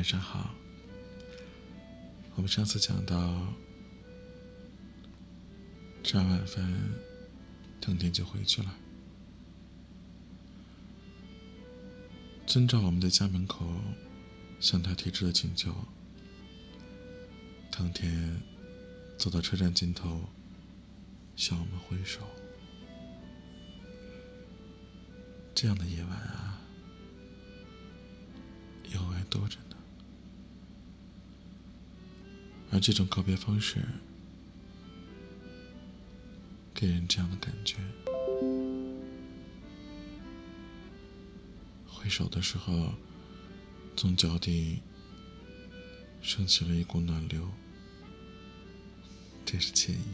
[0.00, 0.54] 晚上好。
[2.34, 3.46] 我们上次讲到，
[6.02, 6.74] 吃完晚饭，
[7.82, 8.74] 藤田就回去了。
[12.46, 13.66] 遵照我们的家门口
[14.58, 15.70] 向他提出的请求，
[17.70, 18.40] 当天
[19.18, 20.24] 走到车站尽头，
[21.36, 22.20] 向我们挥手。
[25.54, 26.58] 这样的夜晚啊，
[28.90, 29.69] 以后还多着呢。
[32.72, 33.84] 而这种告别方式，
[36.72, 37.76] 给人这样的感觉：
[41.86, 42.94] 挥手的时候，
[43.96, 44.80] 从脚底
[46.22, 47.50] 升起了一股暖流，
[49.44, 50.04] 真是惬意。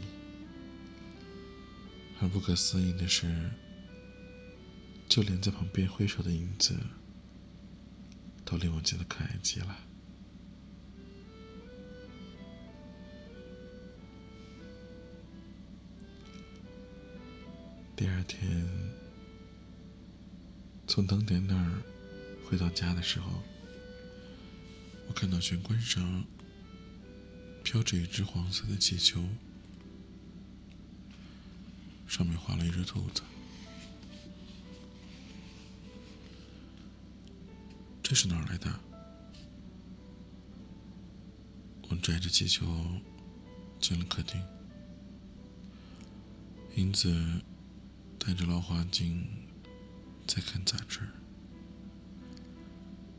[2.19, 3.51] 而不可思议的是，
[5.07, 6.75] 就连在旁边挥手的影子，
[8.43, 9.86] 都令我觉得可爱极了。
[17.97, 18.47] 第二天，
[20.85, 21.81] 从灯点那儿
[22.45, 23.41] 回到家的时候，
[25.07, 26.23] 我看到玄关上
[27.63, 29.27] 飘着一只黄色的气球，
[32.07, 33.23] 上面画了一只兔子。
[38.03, 38.79] 这是哪儿来的？
[41.89, 42.63] 我拽着气球
[43.79, 44.39] 进了客厅，
[46.75, 47.41] 英子。
[48.27, 49.25] 戴着老花镜，
[50.27, 50.99] 在看杂志，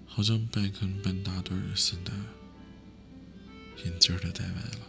[0.07, 2.13] 好像拜坑半大对儿似的，
[3.87, 4.87] 眼镜都戴歪了。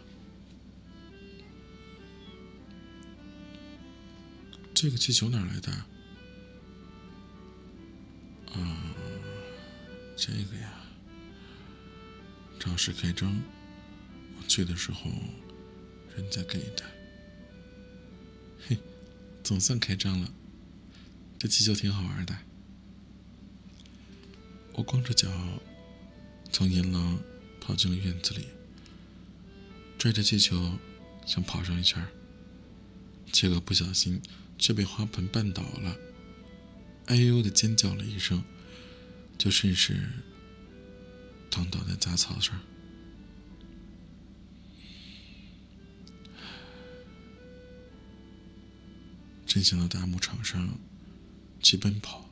[4.73, 5.71] 这个气球哪来的？
[8.51, 8.93] 啊，
[10.17, 10.69] 这个呀，
[12.59, 13.41] 超市开张，
[14.37, 15.09] 我去的时候，
[16.17, 16.98] 人家给的。
[19.49, 20.31] 总算开张了，
[21.39, 22.37] 这气球挺好玩的。
[24.73, 25.27] 我光着脚
[26.51, 27.17] 从银廊
[27.59, 28.45] 跑进了院子里，
[29.97, 30.77] 拽着气球
[31.25, 31.99] 想跑上一圈，
[33.31, 34.21] 结果不小心
[34.59, 35.97] 却被花盆绊倒了，
[37.07, 38.43] 哎呦的尖叫了一声，
[39.35, 39.97] 就顺势
[41.49, 42.61] 躺倒在杂草上。
[49.59, 50.79] 真想到大牧场上
[51.59, 52.29] 去奔跑，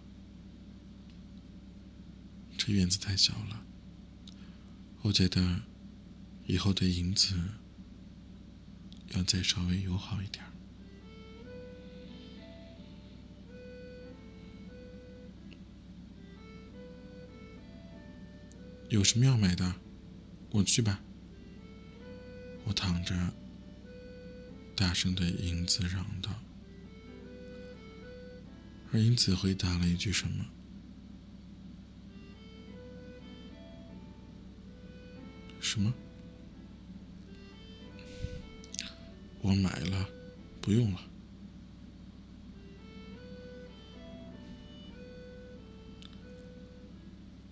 [2.57, 3.65] 这院子太小了。
[5.01, 5.59] 我觉得
[6.45, 7.38] 以后对银子
[9.09, 10.41] 要再稍微友好一点。
[18.88, 19.75] 有什么要买的？
[20.51, 21.01] 我去吧。
[22.63, 23.33] 我躺着，
[24.77, 26.31] 大声对银子嚷道。
[28.91, 30.45] 而英子回答了一句什么？
[35.59, 35.93] 什么？
[39.41, 40.09] 我买了，
[40.61, 41.01] 不用了。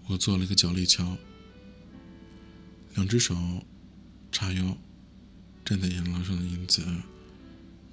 [0.08, 1.18] 我做了一个脚力桥，
[2.94, 3.36] 两只手
[4.32, 4.78] 叉腰，
[5.66, 6.86] 站在檐廊上的英子，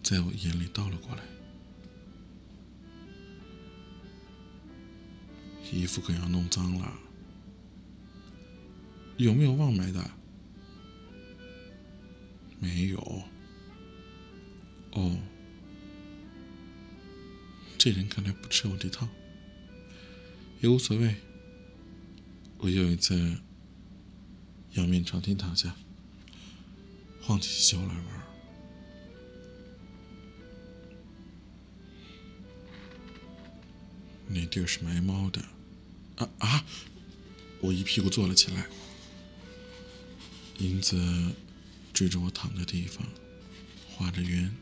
[0.02, 1.22] 在我眼里倒了过来。
[5.72, 6.92] 衣服可要弄脏了，
[9.16, 10.10] 有没有忘买的？
[12.60, 13.22] 没有。
[14.92, 15.18] 哦，
[17.78, 19.08] 这人看来不吃我这套，
[20.60, 21.16] 也无所谓。
[22.58, 23.38] 我又一次
[24.72, 25.74] 仰面朝天躺下，
[27.22, 28.22] 晃起脚来玩。
[34.28, 35.42] 那地儿是埋猫的。
[36.22, 36.64] 啊啊！
[37.60, 38.66] 我一屁股坐了起来。
[40.58, 41.34] 英子
[41.92, 43.06] 追着我躺的地方，
[43.90, 44.54] 画着圆。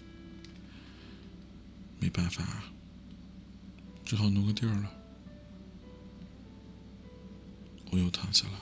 [1.98, 2.64] 没办法，
[4.04, 4.90] 只好挪个地儿了。
[7.90, 8.60] 我又躺下了。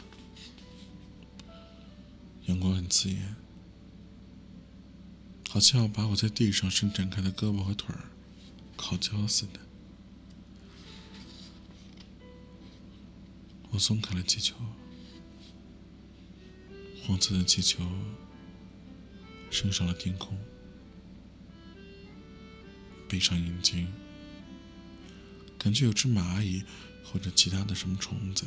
[2.46, 3.36] 阳光很刺眼，
[5.48, 8.10] 好像要把我在地上伸展开的胳膊和腿儿
[8.76, 9.68] 烤焦似的。
[13.78, 14.56] 我松开了气球，
[17.00, 17.80] 黄色的气球
[19.52, 20.36] 升上了天空，
[23.08, 23.86] 闭上眼睛，
[25.56, 26.64] 感觉有只蚂蚁
[27.04, 28.46] 或者其他的什么虫子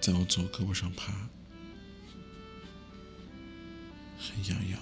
[0.00, 1.28] 在我左胳膊上爬，
[4.20, 4.80] 很痒痒，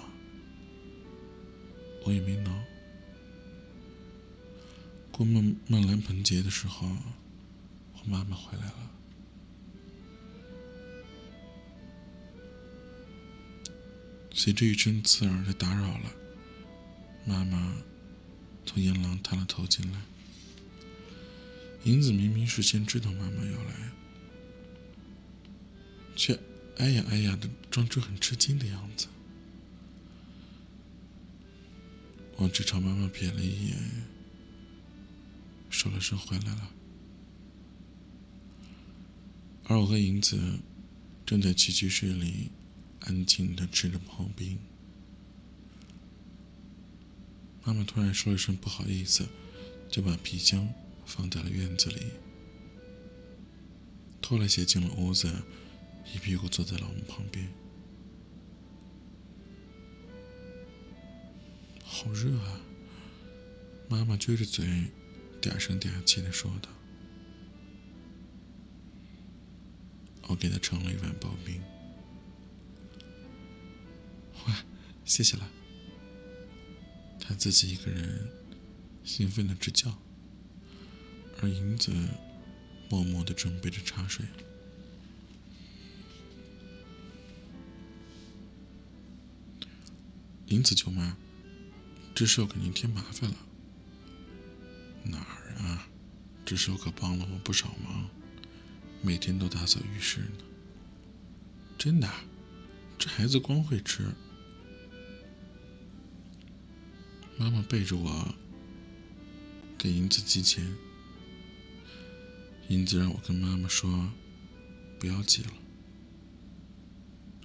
[2.05, 2.51] 我也没挠。
[5.11, 6.87] 过孟孟兰盆节的时候，
[8.07, 8.91] 妈妈回来了。
[14.33, 16.11] 随着一声刺耳的打扰了，
[17.25, 17.75] 妈妈
[18.65, 19.99] 从檐廊探了头进来。
[21.83, 23.91] 银子明明事先知道妈妈要来，
[26.15, 26.39] 却
[26.77, 29.07] 哎呀哎呀的装出很吃惊的样子。
[32.35, 33.77] 我只朝妈妈瞥了一眼，
[35.69, 36.71] 说了声“回来了”，
[39.67, 40.59] 而我和银子
[41.25, 42.51] 正在起居室里
[43.01, 44.57] 安静的吃着刨冰。
[47.63, 49.27] 妈妈突然说了声“不好意思”，
[49.89, 50.67] 就把皮箱。
[51.07, 52.01] 放在了院子里，
[54.21, 55.33] 脱了鞋进了屋子，
[56.13, 57.47] 一屁股坐在了我们旁边。
[61.81, 62.59] 好热啊！
[63.87, 64.65] 妈妈撅着嘴，
[65.41, 66.67] 嗲声嗲气的说道
[70.27, 71.61] ：“我给她盛了一碗刨冰。
[74.45, 74.63] ”哇，
[75.05, 75.49] 谢谢了。
[77.19, 78.29] 她自己一个人
[79.03, 79.97] 兴奋的直叫。
[81.41, 81.91] 而银子
[82.89, 84.25] 默默的准备着茶水。
[90.47, 91.15] 银子舅妈，
[92.15, 93.35] 这是要给您添麻烦了。
[95.03, 95.87] 哪儿啊？
[96.43, 98.09] 这时候可帮了我不少忙，
[99.01, 100.37] 每天都打扫浴室呢。
[101.77, 102.09] 真的？
[102.97, 104.03] 这孩子光会吃。
[107.37, 108.35] 妈妈背着我
[109.77, 110.75] 给银子寄钱。
[112.69, 114.11] 银子让我跟妈妈说，
[114.99, 115.53] 不要寄了。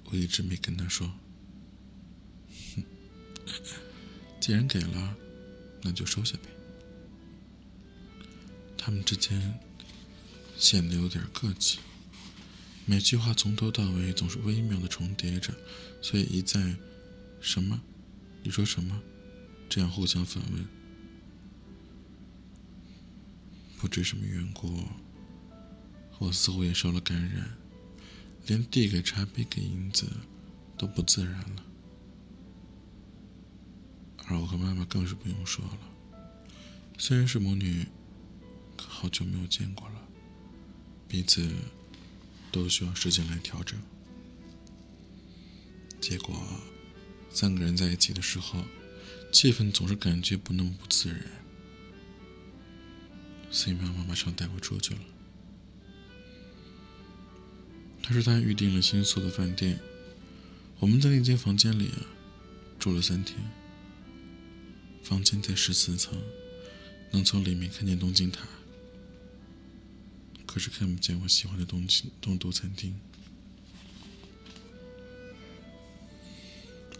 [0.06, 1.12] 我一直没跟她说。
[2.74, 2.82] 哼，
[4.40, 5.16] 既然给了，
[5.82, 6.48] 那就收下呗。
[8.78, 9.60] 他们之间
[10.62, 11.80] 显得有点客气，
[12.86, 15.52] 每句话从头到尾总是微妙的重叠着，
[16.00, 16.76] 所以一再
[17.42, 17.82] “什么？
[18.44, 19.02] 你说什么？”
[19.68, 20.64] 这样互相反问。
[23.76, 24.84] 不知什么缘故。
[26.20, 27.58] 我似乎也受了感染，
[28.46, 30.06] 连递给茶杯给银子
[30.78, 31.64] 都不自然了。
[34.26, 35.80] 而我和妈妈更是不用说了，
[36.98, 37.84] 虽然是母女，
[38.76, 40.08] 可好久没有见过了，
[41.12, 41.46] 彼此
[42.50, 43.78] 都需要时间来调整。
[46.00, 46.34] 结果，
[47.30, 48.64] 三个人在一起的时候，
[49.30, 51.20] 气氛总是感觉不那么不自然，
[53.50, 55.00] 所以妈妈马上带我出去了。
[58.02, 59.78] 他说他预定了新宿的饭店，
[60.78, 62.06] 我们在那间房间里啊
[62.78, 63.38] 住了三天。
[65.02, 66.18] 房间在十四层，
[67.10, 68.48] 能从里面看见东京塔，
[70.52, 72.94] 可是看不见我喜欢的东京东都餐厅。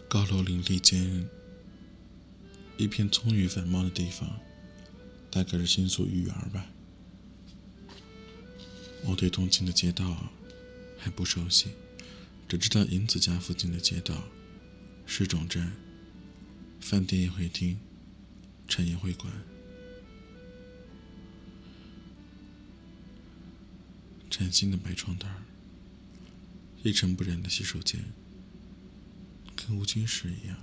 [0.07, 1.29] 高楼林立间，
[2.77, 4.39] 一片葱郁繁茂的地方，
[5.29, 6.65] 大概是新宿御园吧。
[9.05, 10.31] 我对东京的街道。
[10.97, 11.67] 还不熟悉，
[12.47, 14.23] 只知道银子家附近的街道、
[15.05, 15.75] 市种站、
[16.79, 17.77] 饭店、宴会厅、
[18.69, 19.29] 产业会馆、
[24.35, 25.31] 崭新的白床单
[26.81, 28.03] 一尘不染的洗手间，
[29.55, 30.57] 跟无菌室一样，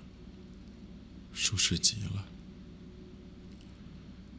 [1.32, 2.26] 舒适极了。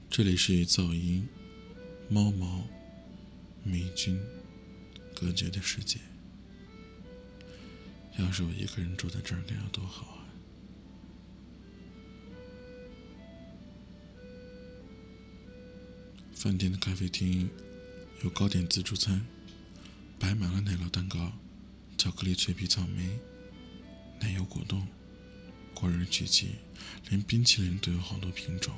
[0.09, 1.25] 这里是与噪音、
[2.09, 2.67] 猫毛、
[3.63, 4.21] 霉菌。
[5.15, 5.99] 隔绝的世界，
[8.17, 10.25] 要是我一个人住在这儿，该有多好啊！
[16.33, 17.49] 饭店的咖啡厅
[18.23, 19.25] 有糕点自助餐，
[20.19, 21.33] 摆满了奶酪蛋糕、
[21.97, 23.17] 巧克力脆皮草莓、
[24.19, 24.87] 奶油果冻、
[25.73, 26.49] 果仁曲奇，
[27.09, 28.75] 连冰淇淋都有好多品种。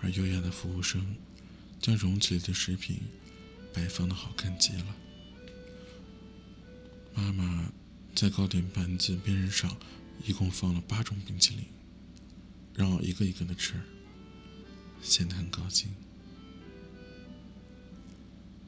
[0.00, 1.14] 而优雅的服务生
[1.78, 3.00] 将容器里的食品
[3.74, 4.96] 摆放的好看极了。
[7.14, 7.70] 妈妈
[8.14, 9.76] 在糕点盘子边上
[10.24, 11.66] 一共放了八种冰淇淋，
[12.74, 13.74] 让我一个一个的吃，
[15.02, 15.94] 显得很高兴。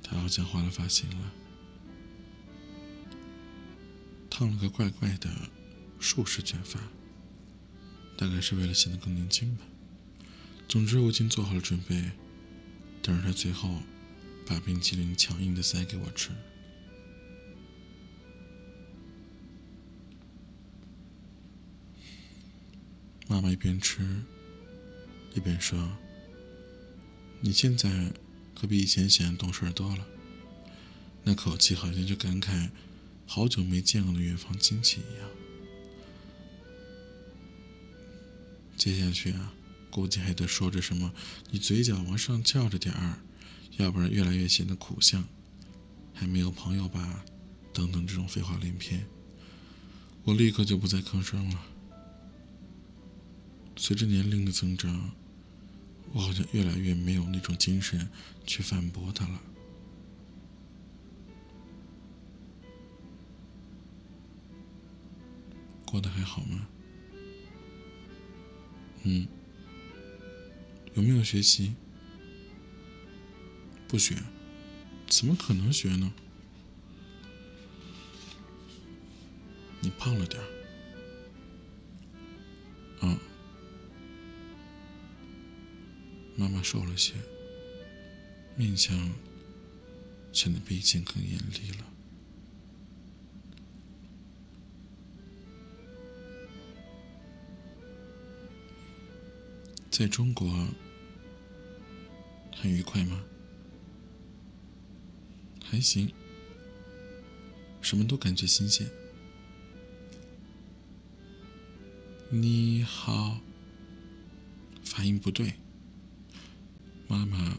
[0.04, 1.32] 她好像换了发型了。
[4.28, 5.30] 烫了个怪怪的
[5.98, 6.80] 竖式卷发
[8.18, 9.64] 大概是为了显得更年轻吧。
[10.68, 12.10] 总之我已经做好了准备
[13.00, 13.80] 等着她最后
[14.46, 16.30] 把冰淇淋强硬的塞给我吃。
[23.28, 24.22] 妈妈一边吃
[25.32, 25.96] 一边说
[27.40, 28.12] 你现在
[28.54, 30.06] 可比以前显得懂事多了。”
[31.24, 32.70] 那口气好像就感慨
[33.26, 35.28] 好久没见过的远方亲戚一样。
[38.76, 39.54] 接下去啊，
[39.90, 41.12] 估计还得说着什么
[41.50, 43.20] “你嘴角往上翘着点儿”，
[43.78, 45.24] 要不然越来越显得苦相，
[46.12, 47.24] 还没有朋友吧？
[47.72, 49.06] 等等这种废话连篇。
[50.24, 51.66] 我立刻就不再吭声了。
[53.76, 55.12] 随着年龄的增长，
[56.14, 58.08] 我好像越来越没有那种精神
[58.46, 59.40] 去反驳他了。
[65.84, 66.68] 过得还好吗？
[69.02, 69.26] 嗯。
[70.94, 71.74] 有没有学习？
[73.88, 74.14] 不学。
[75.08, 76.12] 怎么可能学呢？
[79.80, 80.53] 你胖了点儿。
[86.64, 87.12] 瘦了些，
[88.56, 89.12] 面相
[90.32, 91.84] 显得比以前更严厉了。
[99.90, 100.50] 在中国
[102.56, 103.22] 很愉快吗？
[105.62, 106.10] 还行，
[107.82, 108.88] 什么都感觉新鲜。
[112.30, 113.38] 你好，
[114.82, 115.52] 发音不对。
[117.06, 117.58] 妈妈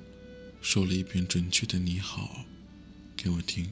[0.61, 2.45] 说了一遍准确的“你好”
[3.15, 3.71] 给我听。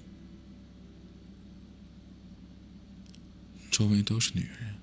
[3.71, 4.75] 周围都是女人，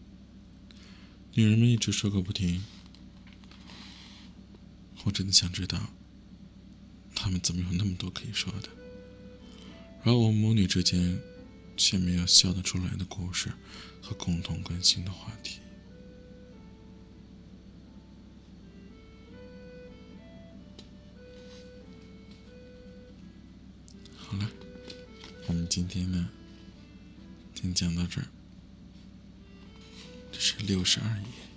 [1.34, 2.62] 女人们一直说个不停。
[5.04, 5.90] 我真的想知道，
[7.14, 8.68] 他们怎么有那么多可以说的，
[10.04, 11.20] 而我们母女之间
[11.76, 13.52] 却没有笑得出来的故事
[14.02, 15.60] 和共同关心的话题。
[24.30, 24.48] 好了，
[25.48, 26.28] 我们今天呢，
[27.52, 28.28] 先讲到这儿，
[30.30, 31.49] 这是六十二页。